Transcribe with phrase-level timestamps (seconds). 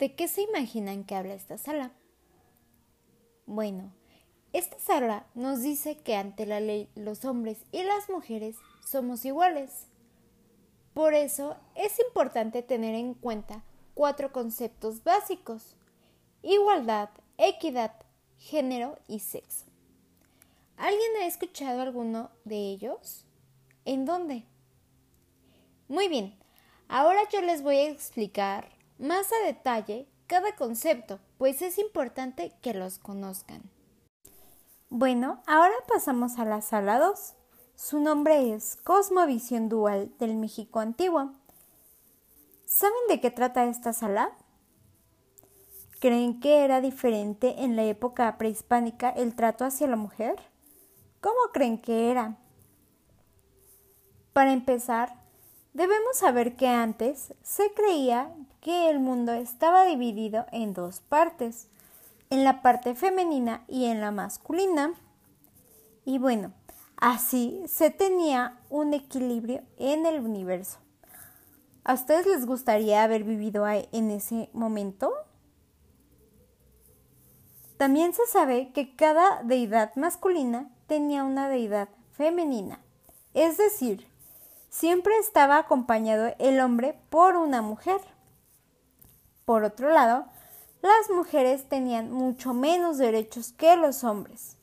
[0.00, 1.92] ¿De qué se imaginan que habla esta sala?
[3.44, 3.92] Bueno,
[4.54, 9.88] esta sala nos dice que ante la ley los hombres y las mujeres somos iguales.
[10.94, 15.76] Por eso es importante tener en cuenta cuatro conceptos básicos.
[16.42, 17.92] Igualdad, equidad,
[18.38, 19.66] género y sexo.
[20.78, 23.26] ¿Alguien ha escuchado alguno de ellos?
[23.84, 24.46] ¿En dónde?
[25.88, 26.38] Muy bien,
[26.88, 32.74] ahora yo les voy a explicar más a detalle cada concepto, pues es importante que
[32.74, 33.62] los conozcan.
[34.88, 37.34] Bueno, ahora pasamos a la sala 2.
[37.74, 41.32] Su nombre es Cosmovisión Dual del México Antiguo.
[42.66, 44.30] ¿Saben de qué trata esta sala?
[45.98, 50.36] ¿Creen que era diferente en la época prehispánica el trato hacia la mujer?
[51.20, 52.38] ¿Cómo creen que era?
[54.32, 55.20] Para empezar,
[55.74, 61.68] debemos saber que antes se creía que el mundo estaba dividido en dos partes,
[62.30, 64.94] en la parte femenina y en la masculina.
[66.04, 66.52] Y bueno,
[66.96, 70.78] así se tenía un equilibrio en el universo.
[71.84, 75.12] ¿A ustedes les gustaría haber vivido en ese momento?
[77.78, 82.80] También se sabe que cada deidad masculina tenía una deidad femenina,
[83.32, 84.06] es decir,
[84.70, 88.00] siempre estaba acompañado el hombre por una mujer.
[89.44, 90.26] Por otro lado,
[90.80, 94.56] las mujeres tenían mucho menos derechos que los hombres.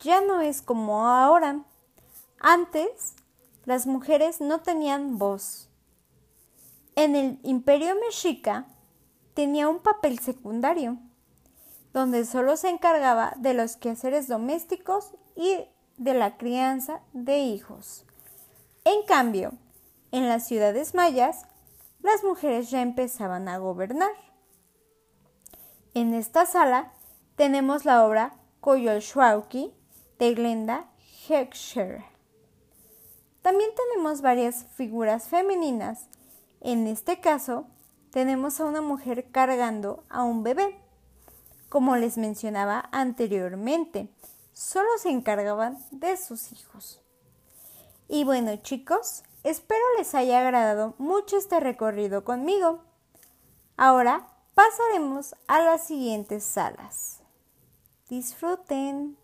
[0.00, 1.60] Ya no es como ahora.
[2.40, 3.14] Antes,
[3.64, 5.70] las mujeres no tenían voz.
[6.96, 8.66] En el imperio mexica
[9.32, 10.98] tenía un papel secundario
[11.92, 15.64] donde solo se encargaba de los quehaceres domésticos y
[15.96, 18.04] de la crianza de hijos.
[18.84, 19.52] En cambio,
[20.12, 21.46] en las ciudades mayas,
[22.00, 24.12] las mujeres ya empezaban a gobernar.
[25.94, 26.92] En esta sala
[27.36, 29.72] tenemos la obra Coyolxauhqui
[30.18, 30.90] de Glenda
[31.28, 32.04] Heckscher.
[33.42, 36.08] También tenemos varias figuras femeninas.
[36.60, 37.66] En este caso,
[38.10, 40.84] tenemos a una mujer cargando a un bebé
[41.74, 44.08] como les mencionaba anteriormente,
[44.52, 47.03] solo se encargaban de sus hijos.
[48.08, 52.80] Y bueno chicos, espero les haya agradado mucho este recorrido conmigo.
[53.76, 57.20] Ahora pasaremos a las siguientes salas.
[58.08, 59.16] Disfruten.